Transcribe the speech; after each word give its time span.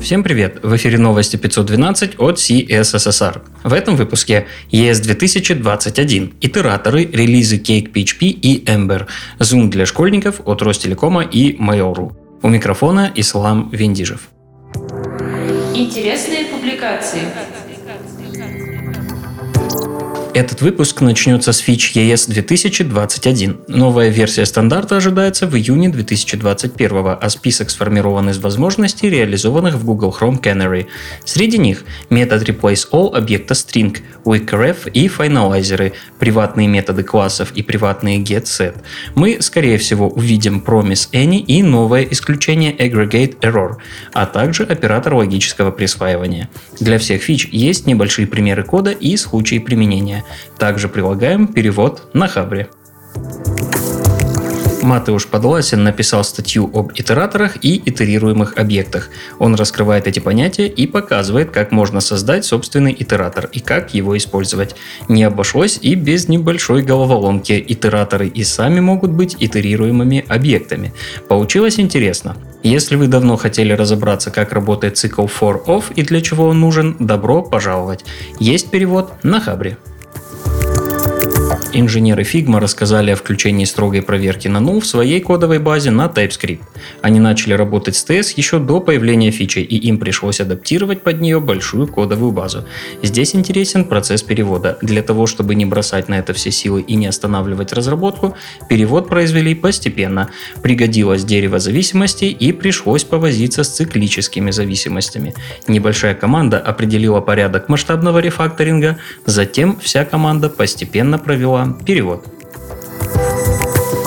Всем 0.00 0.22
привет! 0.22 0.60
В 0.62 0.76
эфире 0.76 0.98
новости 0.98 1.36
512 1.36 2.18
от 2.18 2.36
CSSR. 2.36 3.42
В 3.64 3.72
этом 3.72 3.96
выпуске 3.96 4.46
ES 4.70 5.00
2021, 5.00 6.34
итераторы, 6.40 7.04
релизы 7.04 7.56
Cake 7.56 7.92
PHP 7.92 8.26
и 8.26 8.64
Ember, 8.66 9.06
Zoom 9.38 9.68
для 9.68 9.86
школьников 9.86 10.40
от 10.44 10.62
Ростелекома 10.62 11.22
и 11.22 11.56
Mail.ru. 11.56 12.12
У 12.42 12.48
микрофона 12.48 13.10
Ислам 13.14 13.70
Виндижев. 13.72 14.28
Интересные 15.74 16.44
публикации. 16.44 17.22
Этот 20.36 20.60
выпуск 20.60 21.00
начнется 21.00 21.50
с 21.50 21.60
фич 21.60 21.96
ES 21.96 22.30
2021. 22.30 23.60
Новая 23.68 24.10
версия 24.10 24.44
стандарта 24.44 24.98
ожидается 24.98 25.46
в 25.46 25.56
июне 25.56 25.88
2021, 25.88 27.16
а 27.18 27.30
список 27.30 27.70
сформирован 27.70 28.28
из 28.28 28.36
возможностей, 28.36 29.08
реализованных 29.08 29.76
в 29.76 29.86
Google 29.86 30.14
Chrome 30.14 30.38
Canary. 30.38 30.88
Среди 31.24 31.56
них 31.56 31.84
метод 32.10 32.46
replace 32.46 32.86
all 32.92 33.14
объекта 33.14 33.54
string, 33.54 33.96
wickref 34.26 34.90
и 34.90 35.08
финалайзеры, 35.08 35.94
приватные 36.18 36.68
методы 36.68 37.02
классов 37.02 37.52
и 37.54 37.62
приватные 37.62 38.18
getSet. 38.18 38.74
Мы, 39.14 39.38
скорее 39.40 39.78
всего, 39.78 40.06
увидим 40.10 40.62
promise 40.62 41.08
any 41.12 41.38
и 41.38 41.62
новое 41.62 42.06
исключение 42.10 42.76
aggregate 42.76 43.40
error, 43.40 43.76
а 44.12 44.26
также 44.26 44.64
оператор 44.64 45.14
логического 45.14 45.70
присваивания. 45.70 46.50
Для 46.78 46.98
всех 46.98 47.22
фич 47.22 47.48
есть 47.50 47.86
небольшие 47.86 48.26
примеры 48.26 48.64
кода 48.64 48.90
и 48.90 49.16
случаи 49.16 49.58
применения. 49.58 50.24
Также 50.58 50.88
прилагаем 50.88 51.46
перевод 51.48 52.08
на 52.14 52.28
Хабре. 52.28 52.68
Матеуш 54.86 55.26
Подласин 55.26 55.82
написал 55.82 56.22
статью 56.22 56.70
об 56.72 56.92
итераторах 56.94 57.56
и 57.60 57.82
итерируемых 57.84 58.56
объектах. 58.56 59.10
Он 59.40 59.56
раскрывает 59.56 60.06
эти 60.06 60.20
понятия 60.20 60.68
и 60.68 60.86
показывает, 60.86 61.50
как 61.50 61.72
можно 61.72 62.00
создать 62.00 62.44
собственный 62.44 62.94
итератор 62.96 63.48
и 63.52 63.58
как 63.58 63.94
его 63.94 64.16
использовать. 64.16 64.76
Не 65.08 65.24
обошлось 65.24 65.78
и 65.82 65.96
без 65.96 66.28
небольшой 66.28 66.82
головоломки. 66.82 67.64
Итераторы 67.66 68.28
и 68.28 68.44
сами 68.44 68.78
могут 68.78 69.10
быть 69.10 69.36
итерируемыми 69.40 70.24
объектами. 70.28 70.92
Получилось 71.28 71.80
интересно. 71.80 72.36
Если 72.62 72.94
вы 72.94 73.08
давно 73.08 73.36
хотели 73.36 73.72
разобраться, 73.72 74.30
как 74.30 74.52
работает 74.52 74.96
цикл 74.96 75.26
for 75.26 75.64
of 75.66 75.92
и 75.96 76.02
для 76.02 76.20
чего 76.20 76.46
он 76.46 76.60
нужен, 76.60 76.96
добро 77.00 77.42
пожаловать. 77.42 78.04
Есть 78.38 78.70
перевод 78.70 79.12
на 79.24 79.40
Хабре. 79.40 79.78
Инженеры 81.72 82.22
Figma 82.22 82.58
рассказали 82.58 83.10
о 83.10 83.16
включении 83.16 83.64
строгой 83.64 84.02
проверки 84.02 84.48
на 84.48 84.58
null 84.58 84.80
в 84.80 84.86
своей 84.86 85.20
кодовой 85.20 85.58
базе 85.58 85.90
на 85.90 86.06
TypeScript. 86.06 86.60
Они 87.02 87.20
начали 87.20 87.54
работать 87.54 87.96
с 87.96 88.04
TS 88.04 88.34
еще 88.36 88.58
до 88.58 88.80
появления 88.80 89.30
фичи, 89.30 89.60
и 89.60 89.76
им 89.76 89.98
пришлось 89.98 90.40
адаптировать 90.40 91.02
под 91.02 91.20
нее 91.20 91.40
большую 91.40 91.86
кодовую 91.86 92.32
базу. 92.32 92.64
Здесь 93.02 93.34
интересен 93.34 93.84
процесс 93.84 94.22
перевода. 94.22 94.78
Для 94.82 95.02
того, 95.02 95.26
чтобы 95.26 95.54
не 95.54 95.64
бросать 95.64 96.08
на 96.08 96.18
это 96.18 96.32
все 96.32 96.50
силы 96.50 96.82
и 96.82 96.94
не 96.94 97.06
останавливать 97.06 97.72
разработку, 97.72 98.36
перевод 98.68 99.08
произвели 99.08 99.54
постепенно. 99.54 100.30
Пригодилось 100.62 101.24
дерево 101.24 101.58
зависимостей 101.58 102.30
и 102.30 102.52
пришлось 102.52 103.04
повозиться 103.04 103.64
с 103.64 103.68
циклическими 103.68 104.50
зависимостями. 104.50 105.34
Небольшая 105.68 106.14
команда 106.14 106.58
определила 106.58 107.20
порядок 107.20 107.68
масштабного 107.68 108.18
рефакторинга, 108.18 108.98
затем 109.24 109.78
вся 109.80 110.04
команда 110.04 110.48
постепенно 110.48 111.18
провела 111.18 111.76
перевод. 111.86 112.35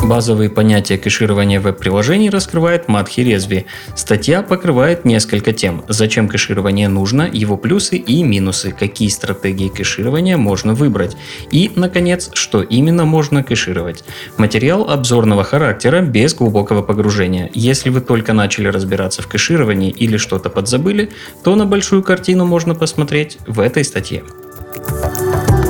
Базовые 0.10 0.50
понятия 0.50 0.98
кэширования 0.98 1.62
веб-приложений 1.62 2.32
раскрывает 2.32 2.88
Матхи 2.88 3.20
Резви. 3.20 3.68
Статья 3.96 4.42
покрывает 4.42 5.06
несколько 5.06 5.54
тем. 5.54 5.84
Зачем 5.88 6.28
кэширование 6.28 6.88
нужно, 6.88 7.30
его 7.32 7.58
плюсы 7.58 7.98
и 7.98 8.24
минусы, 8.24 8.72
какие 8.72 9.10
стратегии 9.10 9.70
кэширования 9.70 10.36
можно 10.36 10.74
выбрать. 10.74 11.16
И, 11.52 11.72
наконец, 11.76 12.32
что 12.34 12.64
именно 12.64 13.06
можно 13.06 13.44
кэшировать. 13.44 14.04
Материал 14.38 14.90
обзорного 14.90 15.44
характера 15.44 16.02
без 16.02 16.34
глубокого 16.34 16.82
погружения. 16.82 17.52
Если 17.54 17.92
вы 17.92 18.02
только 18.02 18.34
начали 18.34 18.68
разбираться 18.68 19.22
в 19.22 19.28
кэшировании 19.28 19.92
или 19.92 20.18
что-то 20.18 20.50
подзабыли, 20.50 21.12
то 21.44 21.56
на 21.56 21.68
большую 21.68 22.02
картину 22.02 22.46
можно 22.46 22.74
посмотреть 22.74 23.38
в 23.46 23.60
этой 23.60 23.84
статье. 23.84 24.24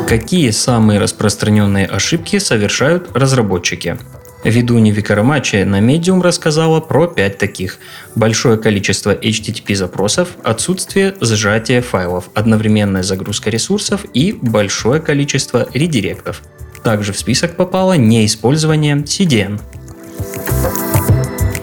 Какие 0.07 0.51
самые 0.51 0.97
распространенные 0.97 1.87
ошибки 1.87 2.39
совершают 2.39 3.09
разработчики? 3.13 3.99
Ведунья 4.43 4.93
Викарамачи 4.93 5.63
на 5.63 5.81
Medium 5.81 6.21
рассказала 6.21 6.79
про 6.79 7.07
5 7.07 7.37
таких. 7.37 7.77
Большое 8.15 8.57
количество 8.57 9.13
HTTP 9.13 9.75
запросов, 9.75 10.29
отсутствие 10.43 11.13
сжатия 11.19 11.81
файлов, 11.81 12.29
одновременная 12.33 13.03
загрузка 13.03 13.49
ресурсов 13.49 14.05
и 14.13 14.31
большое 14.41 15.01
количество 15.01 15.67
редиректов. 15.73 16.41
Также 16.83 17.11
в 17.11 17.19
список 17.19 17.57
попало 17.57 17.93
неиспользование 17.93 18.95
CDN. 18.95 19.59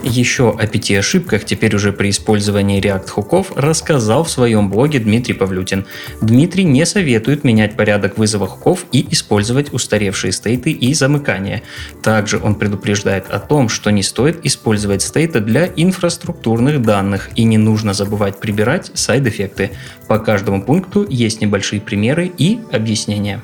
Еще 0.09 0.51
о 0.57 0.67
пяти 0.67 0.95
ошибках, 0.95 1.43
теперь 1.43 1.75
уже 1.75 1.91
при 1.91 2.11
использовании 2.11 2.81
React 2.81 3.09
хуков, 3.09 3.51
рассказал 3.57 4.23
в 4.23 4.29
своем 4.29 4.69
блоге 4.69 4.99
Дмитрий 4.99 5.33
Павлютин. 5.33 5.85
Дмитрий 6.21 6.63
не 6.63 6.85
советует 6.85 7.43
менять 7.43 7.75
порядок 7.75 8.17
вызова 8.17 8.47
хуков 8.47 8.85
и 8.93 9.05
использовать 9.11 9.73
устаревшие 9.73 10.31
стейты 10.31 10.71
и 10.71 10.93
замыкания. 10.93 11.61
Также 12.01 12.39
он 12.39 12.55
предупреждает 12.55 13.29
о 13.29 13.39
том, 13.39 13.67
что 13.67 13.89
не 13.89 14.01
стоит 14.01 14.45
использовать 14.45 15.01
стейты 15.01 15.41
для 15.41 15.67
инфраструктурных 15.75 16.81
данных 16.81 17.29
и 17.35 17.43
не 17.43 17.57
нужно 17.57 17.93
забывать 17.93 18.39
прибирать 18.39 18.91
сайд-эффекты. 18.93 19.71
По 20.07 20.19
каждому 20.19 20.63
пункту 20.63 21.05
есть 21.09 21.41
небольшие 21.41 21.81
примеры 21.81 22.31
и 22.37 22.59
объяснения 22.71 23.41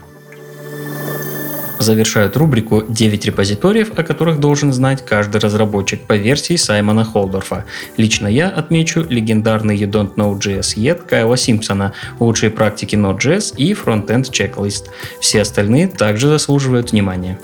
завершают 1.84 2.36
рубрику 2.38 2.84
9 2.88 3.26
репозиториев, 3.26 3.92
о 3.98 4.04
которых 4.04 4.40
должен 4.40 4.74
знать 4.74 5.06
каждый 5.06 5.40
разработчик 5.40 6.02
по 6.02 6.14
версии 6.14 6.56
Саймона 6.56 7.04
Холдорфа. 7.04 7.66
Лично 7.98 8.28
я 8.28 8.50
отмечу 8.50 9.06
легендарный 9.08 9.78
You 9.78 9.90
Don't 9.90 10.16
Know 10.16 10.38
JS 10.38 10.76
Yet 10.78 11.08
Кайла 11.08 11.38
Симпсона, 11.38 11.94
лучшие 12.20 12.50
практики 12.50 12.96
Node.js 12.96 13.56
и 13.56 13.74
Frontend 13.74 14.32
Checklist. 14.32 14.86
Все 15.20 15.42
остальные 15.42 15.88
также 15.90 16.28
заслуживают 16.28 16.92
внимания. 16.92 17.38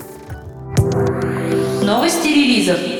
Новости 1.82 2.28
релизов. 2.28 2.99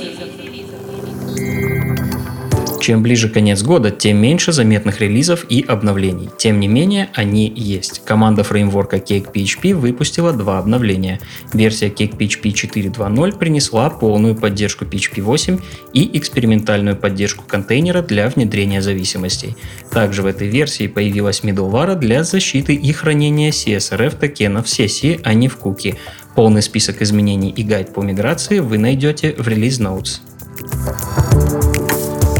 Чем 2.80 3.02
ближе 3.02 3.28
конец 3.28 3.62
года, 3.62 3.90
тем 3.90 4.16
меньше 4.16 4.52
заметных 4.52 5.00
релизов 5.02 5.44
и 5.50 5.60
обновлений. 5.60 6.30
Тем 6.38 6.58
не 6.60 6.66
менее, 6.66 7.10
они 7.14 7.52
есть. 7.54 8.02
Команда 8.06 8.42
фреймворка 8.42 8.96
Cake 8.96 9.30
PHP 9.32 9.74
выпустила 9.74 10.32
два 10.32 10.58
обновления. 10.58 11.20
Версия 11.52 11.88
Cake 11.88 12.16
PHP 12.16 12.52
4.2.0 12.52 13.36
принесла 13.36 13.90
полную 13.90 14.34
поддержку 14.34 14.86
PHP 14.86 15.20
8 15.20 15.58
и 15.92 16.16
экспериментальную 16.16 16.96
поддержку 16.96 17.44
контейнера 17.46 18.00
для 18.00 18.30
внедрения 18.30 18.80
зависимостей. 18.80 19.56
Также 19.92 20.22
в 20.22 20.26
этой 20.26 20.48
версии 20.48 20.86
появилась 20.86 21.42
middleware 21.42 21.96
для 21.96 22.24
защиты 22.24 22.74
и 22.74 22.92
хранения 22.92 23.50
CSRF 23.50 24.18
токенов 24.18 24.64
в 24.64 24.70
сессии, 24.70 25.20
а 25.22 25.34
не 25.34 25.48
в 25.48 25.58
куки. 25.58 25.96
Полный 26.34 26.62
список 26.62 27.02
изменений 27.02 27.50
и 27.50 27.62
гайд 27.62 27.92
по 27.92 28.00
миграции 28.00 28.60
вы 28.60 28.78
найдете 28.78 29.34
в 29.36 29.46
Release 29.46 29.80
Notes. 29.80 30.29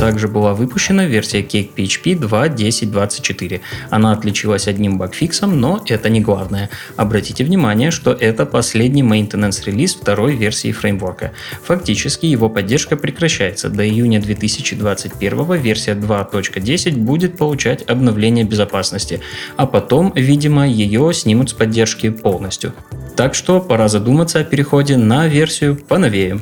Также 0.00 0.28
была 0.28 0.54
выпущена 0.54 1.04
версия 1.04 1.42
Cake 1.42 1.74
PHP 1.76 2.18
2.10.24. 2.18 3.60
Она 3.90 4.12
отличилась 4.12 4.66
одним 4.66 4.96
багфиксом, 4.96 5.60
но 5.60 5.84
это 5.86 6.08
не 6.08 6.22
главное. 6.22 6.70
Обратите 6.96 7.44
внимание, 7.44 7.90
что 7.90 8.12
это 8.12 8.46
последний 8.46 9.02
maintenance 9.02 9.62
релиз 9.66 9.94
второй 9.94 10.36
версии 10.36 10.72
фреймворка. 10.72 11.32
Фактически 11.64 12.24
его 12.24 12.48
поддержка 12.48 12.96
прекращается. 12.96 13.68
До 13.68 13.86
июня 13.86 14.22
2021 14.22 15.52
версия 15.60 15.92
2.10 15.92 16.96
будет 16.96 17.36
получать 17.36 17.84
обновление 17.86 18.46
безопасности, 18.46 19.20
а 19.58 19.66
потом, 19.66 20.14
видимо, 20.16 20.66
ее 20.66 21.12
снимут 21.12 21.50
с 21.50 21.52
поддержки 21.52 22.08
полностью. 22.08 22.72
Так 23.16 23.34
что 23.34 23.60
пора 23.60 23.88
задуматься 23.88 24.40
о 24.40 24.44
переходе 24.44 24.96
на 24.96 25.26
версию 25.26 25.76
поновее 25.76 26.40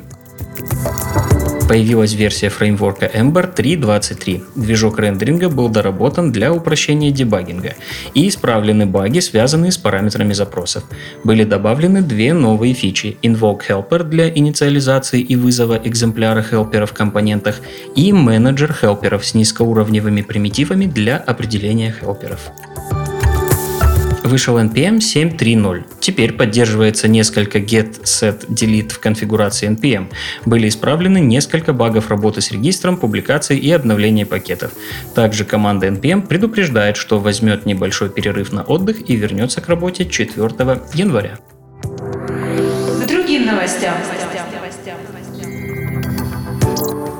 появилась 1.69 2.15
версия 2.15 2.49
фреймворка 2.49 3.05
Ember 3.05 3.53
3.23. 3.55 4.41
Движок 4.55 4.97
рендеринга 4.97 5.49
был 5.49 5.69
доработан 5.69 6.31
для 6.31 6.51
упрощения 6.51 7.11
дебагинга 7.11 7.75
и 8.15 8.27
исправлены 8.27 8.87
баги, 8.87 9.19
связанные 9.19 9.71
с 9.71 9.77
параметрами 9.77 10.33
запросов. 10.33 10.83
Были 11.23 11.43
добавлены 11.43 12.01
две 12.01 12.33
новые 12.33 12.73
фичи– 12.73 13.19
Invoke 13.21 13.61
Helper 13.69 14.01
для 14.01 14.35
инициализации 14.35 15.21
и 15.21 15.35
вызова 15.35 15.79
экземпляра 15.83 16.41
хелпера 16.41 16.87
в 16.87 16.93
компонентах 16.93 17.61
и 17.95 18.11
менеджер 18.13 18.73
хелперов 18.73 19.23
с 19.23 19.35
низкоуровневыми 19.35 20.23
примитивами 20.23 20.87
для 20.87 21.17
определения 21.17 21.93
хелперов. 21.99 22.49
Вышел 24.23 24.59
NPM 24.59 24.97
7.3.0. 24.97 25.83
Теперь 25.99 26.33
поддерживается 26.33 27.07
несколько 27.07 27.59
get, 27.59 28.03
set, 28.03 28.47
delete 28.47 28.91
в 28.91 28.99
конфигурации 28.99 29.69
NPM. 29.69 30.11
Были 30.45 30.67
исправлены 30.67 31.19
несколько 31.19 31.73
багов 31.73 32.09
работы 32.09 32.41
с 32.41 32.51
регистром, 32.51 32.97
публикацией 32.97 33.61
и 33.61 33.71
обновлением 33.71 34.27
пакетов. 34.27 34.71
Также 35.15 35.45
команда 35.45 35.87
NPM 35.87 36.27
предупреждает, 36.27 36.97
что 36.97 37.19
возьмет 37.19 37.65
небольшой 37.65 38.09
перерыв 38.09 38.51
на 38.51 38.63
отдых 38.63 39.09
и 39.09 39.15
вернется 39.15 39.61
к 39.61 39.69
работе 39.69 40.05
4 40.05 40.49
января. 40.93 41.39
К 41.83 43.07
другим 43.07 43.45
новостям. 43.45 43.95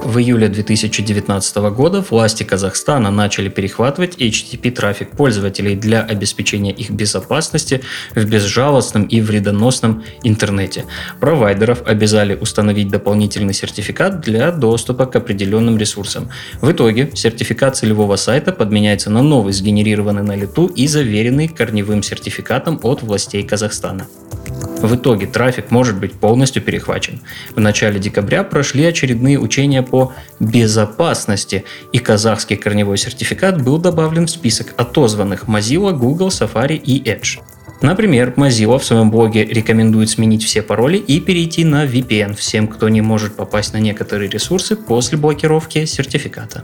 В 0.10 0.18
июле 0.18 0.48
2019 0.48 1.58
года 1.72 2.02
власти 2.02 2.42
Казахстана 2.42 3.12
начали 3.12 3.48
перехватывать 3.48 4.16
HTTP 4.18 4.72
трафик 4.72 5.12
пользователей 5.12 5.76
для 5.76 6.02
обеспечения 6.02 6.72
их 6.72 6.90
безопасности 6.90 7.82
в 8.16 8.26
безжалостном 8.26 9.04
и 9.04 9.22
вредоносном 9.22 10.04
интернете. 10.24 10.86
Провайдеров 11.20 11.84
обязали 11.86 12.34
установить 12.34 12.88
дополнительный 12.88 13.54
сертификат 13.54 14.20
для 14.22 14.52
доступа 14.52 15.06
к 15.06 15.16
определенным 15.16 15.78
ресурсам. 15.78 16.32
В 16.60 16.72
итоге 16.72 17.12
сертификат 17.14 17.78
целевого 17.78 18.16
сайта 18.16 18.52
подменяется 18.52 19.12
на 19.12 19.22
новый, 19.22 19.54
сгенерированный 19.54 20.24
на 20.24 20.36
лету 20.36 20.66
и 20.66 20.88
заверенный 20.88 21.50
корневым 21.50 22.02
сертификатом 22.02 22.80
от 22.82 23.04
властей 23.04 23.44
Казахстана. 23.44 24.08
В 24.82 24.96
итоге 24.96 25.28
трафик 25.28 25.72
может 25.72 26.00
быть 26.00 26.14
полностью 26.14 26.62
перехвачен. 26.62 27.20
В 27.56 27.60
начале 27.60 28.00
декабря 28.00 28.44
прошли 28.44 28.86
очередные 28.86 29.38
учения 29.38 29.84
по 29.84 30.14
безопасности, 30.40 31.66
и 31.92 32.00
казахский 32.00 32.56
корневой 32.56 32.98
сертификат 32.98 33.62
был 33.62 33.78
добавлен 33.78 34.28
в 34.28 34.32
список 34.32 34.74
отозванных 34.78 35.46
Mozilla, 35.46 35.92
Google, 35.92 36.30
Safari 36.30 36.78
и 36.78 37.04
Edge. 37.04 37.40
Например, 37.82 38.34
Mozilla 38.36 38.80
в 38.80 38.86
своем 38.86 39.10
блоге 39.10 39.46
рекомендует 39.46 40.10
сменить 40.10 40.44
все 40.44 40.62
пароли 40.62 40.98
и 40.98 41.20
перейти 41.20 41.64
на 41.64 41.86
VPN 41.86 42.36
всем, 42.36 42.68
кто 42.68 42.90
не 42.90 43.02
может 43.02 43.36
попасть 43.36 43.74
на 43.74 43.78
некоторые 43.78 44.30
ресурсы 44.30 44.76
после 44.76 45.18
блокировки 45.18 45.86
сертификата. 45.86 46.64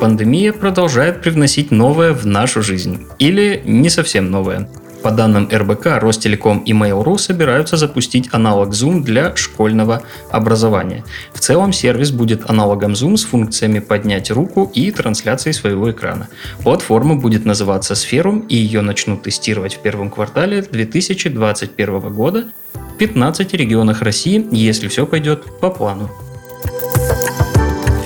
Пандемия 0.00 0.52
продолжает 0.52 1.22
привносить 1.22 1.70
новое 1.70 2.12
в 2.12 2.26
нашу 2.26 2.62
жизнь. 2.62 3.06
Или 3.18 3.62
не 3.64 3.88
совсем 3.88 4.30
новое. 4.30 4.68
По 5.02 5.10
данным 5.10 5.48
РБК, 5.52 5.98
Ростелеком 6.00 6.60
и 6.60 6.72
Mail.ru 6.72 7.18
собираются 7.18 7.76
запустить 7.76 8.28
аналог 8.32 8.70
Zoom 8.70 9.02
для 9.02 9.34
школьного 9.34 10.02
образования. 10.30 11.04
В 11.32 11.40
целом 11.40 11.72
сервис 11.72 12.12
будет 12.12 12.48
аналогом 12.48 12.92
Zoom 12.92 13.16
с 13.16 13.24
функциями 13.24 13.80
поднять 13.80 14.30
руку 14.30 14.70
и 14.72 14.92
трансляцией 14.92 15.54
своего 15.54 15.90
экрана. 15.90 16.28
Платформа 16.62 17.16
будет 17.16 17.44
называться 17.44 17.94
Spherum 17.94 18.46
и 18.46 18.54
ее 18.54 18.80
начнут 18.80 19.22
тестировать 19.22 19.74
в 19.74 19.80
первом 19.80 20.08
квартале 20.08 20.62
2021 20.62 22.00
года 22.12 22.44
в 22.72 22.96
15 22.98 23.54
регионах 23.54 24.02
России, 24.02 24.46
если 24.52 24.86
все 24.86 25.04
пойдет 25.04 25.58
по 25.58 25.70
плану. 25.70 26.10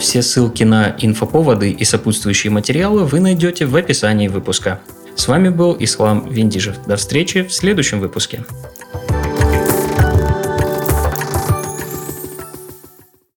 Все 0.00 0.22
ссылки 0.22 0.62
на 0.62 0.94
инфоповоды 0.98 1.70
и 1.70 1.84
сопутствующие 1.84 2.50
материалы 2.50 3.04
вы 3.04 3.20
найдете 3.20 3.66
в 3.66 3.76
описании 3.76 4.28
выпуска. 4.28 4.80
С 5.16 5.28
вами 5.28 5.48
был 5.48 5.74
Ислам 5.78 6.28
Виндижев. 6.28 6.84
До 6.86 6.96
встречи 6.96 7.42
в 7.42 7.52
следующем 7.52 8.00
выпуске. 8.00 8.44